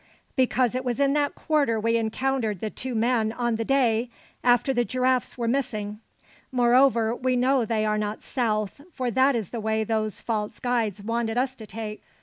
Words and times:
"Because 0.35 0.73
it 0.73 0.83
was 0.83 0.99
in 0.99 1.13
that 1.13 1.35
quarter 1.35 1.79
we 1.79 1.95
encountered 1.95 2.59
the 2.59 2.71
two 2.71 2.95
men 2.95 3.31
on 3.31 3.57
the 3.57 3.63
day 3.63 4.09
after 4.43 4.73
the 4.73 4.83
giraffes 4.83 5.37
were 5.37 5.47
missing. 5.47 5.99
Moreover, 6.51 7.13
we 7.13 7.35
know 7.35 7.65
they 7.65 7.85
are 7.85 7.99
not 7.99 8.23
south, 8.23 8.81
for 8.91 9.11
that 9.11 9.35
is 9.35 9.51
the 9.51 9.59
way 9.61 9.83
those 9.83 10.19
false 10.19 10.59
guides 10.59 11.03
wanted 11.03 11.37
us 11.37 11.53
to 11.53 11.67
take." 11.67 12.01